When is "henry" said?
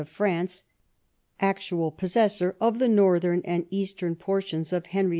4.87-5.05